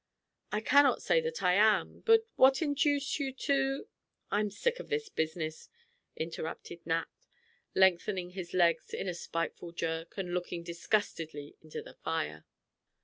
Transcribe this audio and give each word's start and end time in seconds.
"I 0.51 0.61
cannot 0.61 1.03
say 1.03 1.21
that 1.21 1.43
I 1.43 1.53
am; 1.53 1.99
but 2.07 2.25
what 2.35 2.63
induced 2.63 3.19
you 3.19 3.31
to" 3.33 3.87
"I'm 4.31 4.49
sick 4.49 4.79
of 4.79 4.89
this 4.89 5.09
business," 5.09 5.69
interrupted 6.17 6.83
Nat, 6.87 7.05
lengthening 7.75 8.31
his 8.31 8.51
legs 8.55 8.95
with 8.99 9.07
a 9.07 9.13
spiteful 9.13 9.71
jerk, 9.73 10.17
and 10.17 10.33
looking 10.33 10.63
disgustedly 10.63 11.55
into 11.61 11.83
the 11.83 11.93
fire. 11.93 12.45